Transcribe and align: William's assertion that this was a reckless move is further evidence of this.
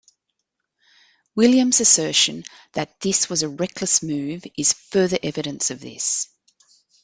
William's 1.35 1.79
assertion 1.79 2.43
that 2.73 2.99
this 3.01 3.29
was 3.29 3.43
a 3.43 3.49
reckless 3.49 4.01
move 4.01 4.43
is 4.57 4.73
further 4.73 5.19
evidence 5.21 5.69
of 5.69 5.79
this. 5.79 6.27